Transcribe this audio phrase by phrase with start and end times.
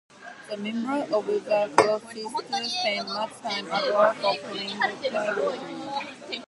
[0.49, 5.59] The members of the cloister spent much time at work or praying privately.